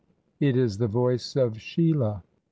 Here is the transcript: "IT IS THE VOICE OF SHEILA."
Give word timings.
"IT 0.39 0.57
IS 0.57 0.79
THE 0.79 0.87
VOICE 0.87 1.35
OF 1.35 1.61
SHEILA." 1.61 2.23